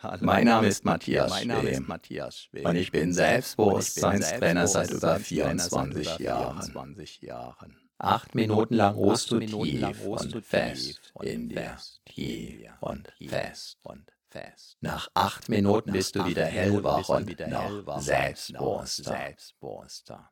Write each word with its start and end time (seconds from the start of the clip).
Hallo. 0.00 0.18
Mein 0.20 0.44
Name 0.44 0.68
ist 0.68 0.84
Matthias 0.84 1.28
mein 1.28 1.48
Name 1.48 1.70
ist 1.70 1.88
Matthias 1.88 2.42
Schwem. 2.42 2.66
Und 2.66 2.76
ich 2.76 2.92
bin 2.92 3.12
Selbstbewusstseinstrainer 3.12 4.68
seit 4.68 4.92
über 4.92 5.18
24 5.18 6.20
Jahren. 6.20 7.76
Acht 7.98 8.36
Minuten 8.36 8.74
lang 8.74 8.94
ruhst 8.94 9.32
du 9.32 9.40
tief 9.40 10.06
und 10.06 10.46
fest 10.46 11.12
in 11.20 11.48
dir. 11.48 11.76
Tief 12.04 12.70
und 12.78 13.12
fest 13.26 13.78
und 13.82 14.12
fest. 14.28 14.76
Nach 14.80 15.08
acht 15.14 15.48
Minuten 15.48 15.90
bist 15.90 16.14
du 16.14 16.24
wieder 16.24 16.44
hellwach 16.44 17.08
und 17.08 17.36
noch 17.50 17.98
selbstbewusster. 17.98 20.30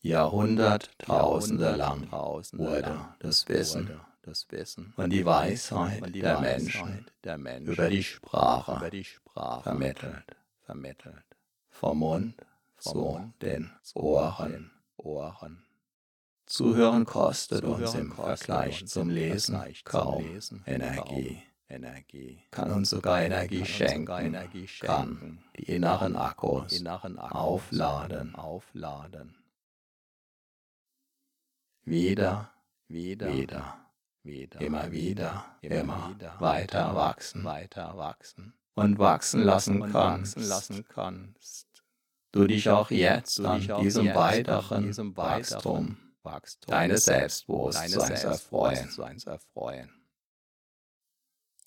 Jahrhunderttausende 0.00 1.76
lang 1.76 2.10
wurde 2.10 3.14
das 3.20 3.46
Wissen 3.48 4.00
das 4.22 4.46
Wissen 4.50 4.94
und 4.96 5.10
die 5.10 5.24
Weisheit, 5.24 6.00
und 6.02 6.14
die 6.14 6.20
der, 6.20 6.36
Weisheit 6.36 6.58
Menschen 6.58 7.06
der 7.24 7.38
Menschen 7.38 7.72
über 7.72 7.88
die 7.90 8.02
Sprache, 8.02 8.76
über 8.76 8.90
die 8.90 9.04
Sprache 9.04 9.62
vermittelt, 9.64 10.36
vermittelt. 10.62 11.24
Vom 11.68 11.98
Mund 11.98 12.34
zu 12.78 13.32
den 13.40 13.70
Ohren. 13.94 14.70
Ohren. 14.96 15.64
Zuhören 16.46 17.04
kostet 17.04 17.60
Zuhören 17.60 17.82
uns 17.82 17.94
im 17.94 18.12
Vergleich 18.12 18.86
zum 18.86 19.10
Lesen 19.10 19.58
kaum 19.84 20.22
Lesen, 20.22 20.62
Energie. 20.66 21.42
Energie. 21.68 22.42
Kann 22.50 22.70
uns 22.70 22.90
sogar 22.90 23.22
Energie, 23.22 23.58
kann 23.58 23.66
schenken, 23.66 24.00
sogar 24.00 24.22
Energie 24.22 24.66
kann 24.80 25.42
die 25.56 25.64
inneren 25.64 26.16
Akkus, 26.16 26.72
inneren 26.72 27.18
Akkus 27.18 27.36
aufladen, 27.36 28.34
aufladen. 28.34 29.36
Wieder, 31.84 32.52
wieder, 32.88 33.32
wieder 33.32 33.82
wieder, 34.24 34.60
immer 34.60 34.90
wieder, 34.92 35.56
immer, 35.60 36.10
wieder 36.14 36.40
weiter 36.40 36.94
wachsen, 36.94 37.44
weiter 37.44 37.96
wachsen 37.96 38.54
und 38.74 38.98
wachsen 38.98 39.42
lassen 39.42 39.82
und 39.82 39.92
kannst. 39.92 40.36
Lassen 40.36 40.84
kannst. 40.88 41.66
Du 42.32 42.46
dich 42.46 42.68
auch 42.70 42.90
jetzt 42.90 43.40
an 43.40 43.60
diesem 43.82 44.06
jetzt 44.06 44.16
weiteren, 44.16 44.84
diesem 44.84 45.16
Wachstum, 45.16 45.98
Wachstum 46.22 46.70
deines 46.70 47.04
Selbstbewusstseins 47.04 48.24
erfreuen. 48.24 48.88
erfreuen. 49.26 49.90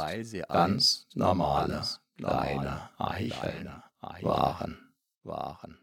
ganz 0.49 1.07
normale, 1.15 1.83
deine 2.21 2.91
Eicheln 2.99 3.83
waren. 4.23 4.93
waren. 5.23 5.79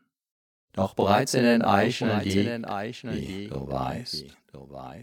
Doch 0.74 0.94
bereits 0.94 1.34
in 1.34 1.44
den 1.44 1.64
Eicheln 1.64 2.22
liegt, 2.24 2.36
wie 3.12 3.48
du 3.48 3.68
weißt, 3.68 4.26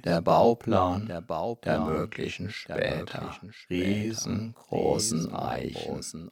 der 0.05 0.21
Bauplan 0.21 1.07
der 1.07 1.81
möglichen 1.81 2.51
später. 2.51 3.41
riesengroßen 3.69 5.35
Eichen. 5.35 6.31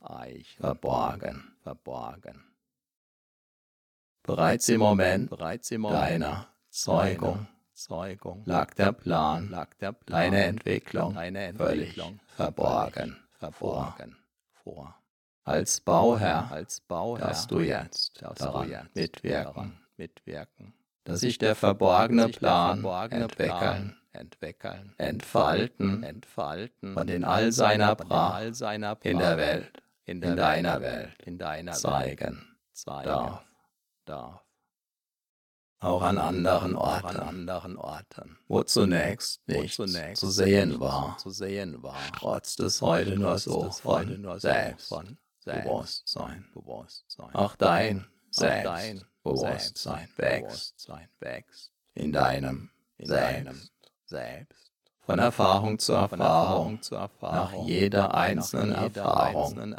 Verborgen. 0.59 1.55
Bereits 4.23 4.69
im 4.69 4.81
Moment 4.81 5.33
deiner 5.33 6.47
Zeugung 6.71 7.49
lag 8.45 8.75
der 8.75 8.93
Plan, 8.93 9.67
deine 10.07 10.45
Entwicklung 10.45 11.15
völlig 11.57 12.01
verborgen 12.37 13.17
vor 13.51 13.97
vor. 14.63 14.95
Als 15.45 15.81
Bauherr, 15.81 16.51
als 16.53 16.81
Bauherr 16.81 17.27
darfst 17.27 17.51
du 17.51 17.61
jetzt 17.61 18.23
daran 18.23 18.71
jetzt 18.71 18.95
mitwirken, 18.95 19.81
mitwirken, 19.97 20.75
dass 21.05 21.21
sich 21.21 21.39
der 21.39 21.57
verborgene 21.57 22.29
Plan 22.29 22.81
verborgene 22.81 23.25
entwickeln, 23.25 23.97
entwickeln, 24.13 24.95
entfalten, 24.99 26.05
entfalten 26.05 26.97
und 26.97 27.11
in 27.11 27.25
all 27.25 27.51
seiner 27.51 27.97
Pracht 27.97 28.61
in 29.03 29.19
der 29.19 29.37
Welt, 29.37 29.83
in, 30.05 30.21
der 30.21 30.31
in 30.31 30.37
deiner 30.37 30.81
Welt, 30.81 31.23
in 31.25 31.39
deiner 31.39 31.73
zeigen, 31.73 32.57
zeigen 32.73 33.09
darf, 33.09 33.45
darf 34.05 34.52
auch 35.83 36.03
an 36.03 36.19
anderen 36.19 36.77
Orten, 36.77 37.07
an 37.07 37.17
anderen 37.17 37.77
Orten 37.77 38.39
wo 38.49 38.63
zunächst 38.63 39.47
nichts 39.49 39.79
wo 39.79 39.87
zunächst 39.87 40.21
zu 40.21 40.31
sehen 40.31 40.79
war, 40.81 41.17
zu 41.19 41.31
sehen 41.31 41.83
war, 41.83 41.99
trotz 42.17 42.57
des 42.57 42.81
heute 42.81 43.19
nur 43.19 43.39
so 43.39 43.71
von 43.71 44.39
Selbstbewusstsein. 44.39 46.49
Bewusstsein. 46.55 47.35
Auch 47.35 47.57
dein 47.57 48.07
Selbstbewusstsein 48.31 50.09
wächst, 50.17 50.89
wächst 51.19 51.73
in 51.95 52.13
deinem 52.13 52.71
Selbst. 52.99 53.73
Selbst. 54.05 54.71
Von 55.01 55.19
Erfahrung 55.19 55.81
zu 55.81 55.95
Erfahrung, 55.95 56.81
zu 56.81 56.95
Erfahrung, 56.95 57.61
nach 57.61 57.67
jeder 57.67 58.15
einzelnen 58.15 58.95
Erfahrung, 58.95 59.75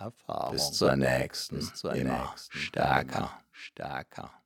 bis 0.52 0.74
zur 0.74 0.98
nächsten, 0.98 1.66
immer 1.94 2.34
stärker, 2.36 3.32
stärker. 3.52 4.43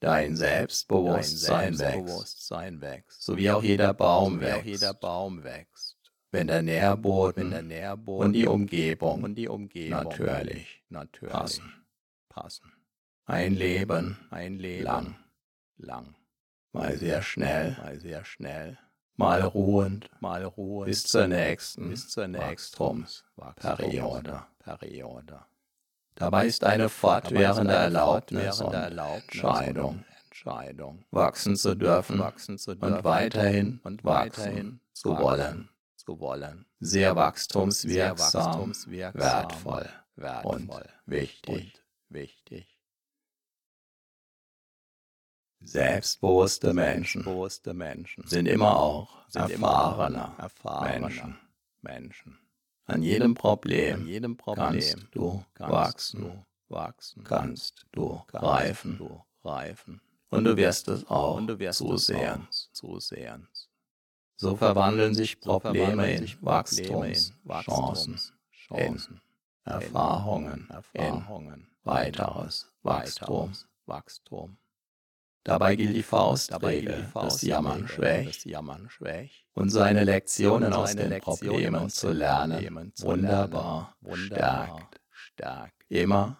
Dein 0.00 0.36
Selbstbewusstsein, 0.36 1.64
Dein 1.64 1.74
Selbstbewusstsein 1.74 2.80
wächst, 2.80 3.06
wächst, 3.06 3.22
so 3.22 3.36
wie 3.36 3.50
auch 3.50 3.62
jeder 3.62 3.92
Baum, 3.94 4.40
wächst, 4.40 4.64
jeder 4.64 4.94
Baum 4.94 5.42
wächst. 5.42 5.96
Wenn 6.30 6.46
der 6.46 6.62
Nährboden, 6.62 7.44
wenn 7.44 7.50
der 7.50 7.62
Nährboden 7.62 8.26
und 8.26 8.32
die 8.32 8.46
Umgebung, 8.46 9.22
und 9.24 9.34
die 9.34 9.48
Umgebung 9.48 10.04
natürlich, 10.04 10.82
natürlich 10.88 11.32
passen, 11.32 11.86
passen. 12.28 12.72
Ein 13.24 13.54
Leben, 13.54 14.18
ein 14.30 14.58
Leben 14.58 14.84
lang, 14.84 15.16
lang. 15.78 16.14
mal 16.72 16.96
sehr 16.96 17.22
schnell, 17.22 17.76
mal 17.78 17.98
sehr 17.98 18.24
schnell, 18.24 18.78
mal 19.16 19.42
ruhend, 19.42 20.10
mal 20.20 20.44
ruhend, 20.44 20.86
bis 20.86 21.04
zur 21.04 21.26
nächsten, 21.26 21.88
bis 21.90 22.08
zur 22.08 22.28
nächsten 22.28 23.06
Periode, 23.56 24.44
Periode. 24.58 25.40
Dabei 26.18 26.46
ist 26.48 26.64
eine 26.64 26.88
fortwährende 26.88 27.74
Erlaubnis 27.74 28.60
und 28.60 28.74
Entscheidung, 28.74 30.04
Entscheidung, 30.24 31.04
wachsen 31.12 31.54
zu 31.54 31.76
dürfen, 31.76 32.18
wachsen 32.18 32.58
zu 32.58 32.74
dürfen. 32.74 32.96
und 32.96 33.04
weiterhin 33.04 33.80
und 33.84 34.04
weiterhin 34.04 34.80
zu 34.92 35.16
wollen. 35.16 35.68
Sehr 36.80 37.14
wachstumswirksam, 37.14 38.72
wertvoll, 39.14 39.88
wertvoll. 40.16 40.56
und 40.56 41.72
wichtig. 42.08 42.80
Selbstbewusste 45.60 46.72
Menschen, 46.74 47.22
sind 48.26 48.46
immer 48.46 48.76
auch 48.76 49.24
erfahrene, 49.34 50.32
erfahrene 50.38 51.36
Menschen. 51.80 52.38
An 52.88 53.02
jedem 53.02 53.34
Problem, 53.34 54.00
An 54.00 54.06
jedem 54.06 54.36
Problem 54.38 54.72
kannst 54.72 55.06
du 55.12 55.44
wachsen, 55.58 56.22
du 56.22 56.44
wachsen, 56.74 57.22
kannst 57.22 57.84
du 57.92 58.22
reifen, 58.32 58.96
du 58.96 59.20
reifen. 59.44 60.00
Und 60.30 60.44
du 60.44 60.56
wirst 60.56 60.88
es 60.88 61.06
auch 61.06 61.36
und 61.36 61.48
du 61.48 61.58
wirst 61.58 61.80
zusehen, 61.80 62.48
zusehen. 62.72 63.46
So 64.36 64.56
verwandeln 64.56 65.14
sich 65.14 65.38
Probleme 65.38 66.14
in 66.14 66.30
Wachstumschancen, 66.40 68.20
in 68.70 68.98
Erfahrungen, 69.64 70.70
Erfahrungen, 70.70 71.68
weiteres 71.84 72.72
Wachstum, 72.82 73.52
Wachstum. 73.84 74.56
Dabei 75.48 75.76
gilt 75.76 75.96
die 75.96 76.02
Faustregel, 76.02 77.10
das 77.14 77.40
Jammern 77.40 77.88
schwächt, 77.88 78.46
und 79.54 79.70
seine 79.70 80.04
Lektionen 80.04 80.74
aus 80.74 80.94
den 80.94 81.18
Problemen 81.20 81.88
zu 81.88 82.12
lernen, 82.12 82.92
wunderbar, 82.98 83.94
stärkt, 85.10 85.86
immer, 85.88 86.36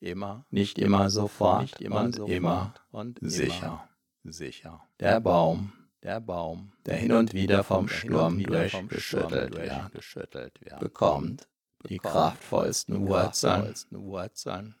immer, 0.00 0.46
nicht 0.48 0.78
immer 0.78 1.10
sofort 1.10 1.78
und 1.82 2.18
immer 2.30 2.72
und 2.92 3.18
sicher, 3.20 3.86
sicher. 4.24 4.82
Der 5.00 5.20
Baum, 5.20 5.74
der 6.02 6.20
Baum, 6.20 6.72
der 6.86 6.96
hin 6.96 7.12
und 7.12 7.34
wieder 7.34 7.62
vom 7.62 7.88
Sturm 7.88 8.42
durchgeschüttelt 8.42 9.54
wird, 9.54 10.80
bekommt 10.80 11.46
die 11.88 11.98
kraftvollsten 11.98 13.08
Wurzeln, 13.08 13.74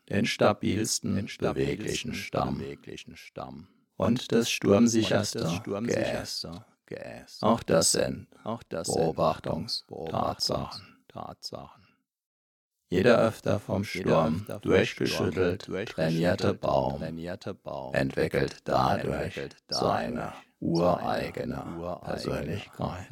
den 0.08 0.26
stabilsten, 0.26 1.28
beweglichen 1.38 2.14
Stamm. 2.14 2.62
Und 3.96 4.32
das 4.32 4.50
sturmsicherste 4.50 5.62
Geäst. 6.86 7.42
Auch 7.42 7.62
das 7.62 7.92
sind 7.92 8.28
Beobachtungstatsachen. 8.44 10.96
Jeder 12.88 13.18
öfter 13.18 13.58
vom 13.58 13.82
Sturm 13.82 14.46
durchgeschüttelt 14.62 15.68
trainierte 15.88 16.54
Baum. 16.54 17.02
entwickelt 17.92 18.58
dadurch 18.64 19.40
seine 19.68 20.32
ureigene 20.60 22.00
Persönlichkeit 22.04 23.08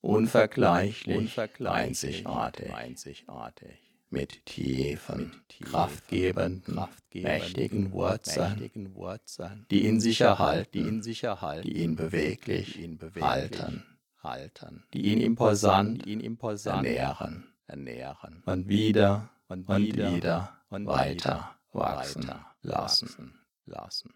unvergleichlich, 0.00 1.16
unvergleichlich 1.16 2.26
einzigartig, 2.26 2.74
einzigartig, 2.74 3.78
mit 4.10 4.46
tiefen, 4.46 5.32
kraftgebenden, 5.60 6.80
mächtigen 7.14 7.92
Wurzeln, 7.92 8.94
Wurzeln, 8.94 9.66
die 9.70 9.84
in 9.84 10.00
sich 10.00 10.20
erhalten, 10.20 10.70
die 10.72 10.88
in 10.88 11.02
sich 11.02 11.24
erhalten, 11.24 11.68
die 11.68 11.82
ihn 11.82 11.96
beweglich, 11.96 12.74
die 12.74 12.84
ihn 12.84 12.98
beweglich 12.98 13.24
halten, 13.24 13.84
halten, 14.22 14.84
die 14.94 15.12
ihn 15.12 15.20
imposant, 15.20 16.04
die 16.04 16.12
ihn 16.12 16.20
imposant 16.20 16.86
ernähren, 16.86 17.52
ernähren. 17.66 18.42
Und 18.46 18.68
wieder 18.68 19.30
und 19.48 19.68
wieder, 19.68 20.08
und 20.08 20.16
wieder 20.16 20.58
und 20.70 20.86
weiter 20.86 21.56
wachsen 21.72 22.30
lassen, 22.62 23.38
lassen. 23.64 24.14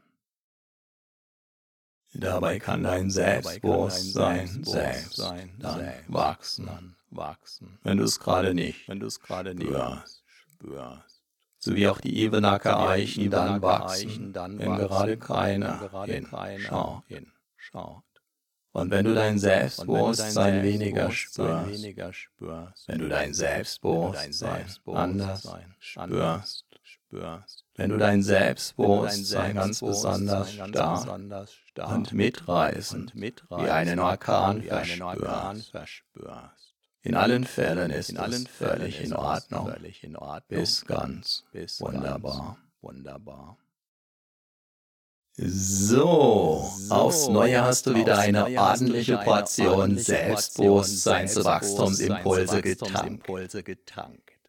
Dabei 2.14 2.58
kann 2.58 2.82
dein 2.82 3.10
Selbstbewusstsein 3.10 4.64
selbst 4.64 5.18
dann 5.18 5.92
wachsen, 6.08 6.96
wachsen, 7.10 7.78
wenn 7.82 7.96
du 7.98 8.04
es 8.04 8.20
gerade 8.20 8.54
nicht, 8.54 8.86
spürst. 10.50 11.22
So 11.58 11.74
wie 11.76 11.88
auch 11.88 12.00
die 12.00 12.16
Ebenacker 12.18 12.78
Eichen 12.88 13.30
dann 13.30 13.62
wachsen, 13.62 14.34
wenn 14.34 14.76
gerade 14.76 15.16
keiner 15.16 15.90
hinschaut. 17.06 18.04
Und 18.72 18.90
wenn 18.90 19.04
du 19.04 19.14
dein 19.14 19.38
Selbstbewusstsein 19.38 20.62
weniger 20.62 21.10
spürst, 21.10 21.38
wenn 22.88 22.98
du 22.98 23.08
dein 23.08 23.32
Selbstbewusstsein 23.34 24.66
anders 24.86 25.48
spürst, 25.78 26.66
wenn 27.12 27.90
du 27.90 27.98
dein 27.98 28.22
Selbstbewusstsein 28.22 29.54
ganz 29.54 29.80
besonders 29.80 30.52
stark 30.52 31.94
und 31.94 32.12
mitreißend 32.12 33.12
wie 33.14 33.70
einen 33.70 33.98
Orkan 33.98 34.62
verspürst. 35.70 36.74
In 37.04 37.16
allen 37.16 37.44
Fällen 37.44 37.90
ist 37.90 38.10
in 38.10 38.18
allen 38.18 38.46
völlig 38.46 39.02
in 39.02 39.12
Ordnung, 39.12 39.74
bis 40.48 40.84
ganz 40.84 41.42
wunderbar, 41.80 42.58
wunderbar. 42.80 43.58
So, 45.34 46.70
aufs 46.90 47.28
Neue 47.28 47.64
hast 47.64 47.86
du 47.86 47.94
wieder 47.94 48.18
eine 48.18 48.44
ordentliche 48.60 49.16
Portion 49.16 49.96
Selbstbewusstseinswachstumsimpulse 49.96 52.62
getankt. 52.62 54.31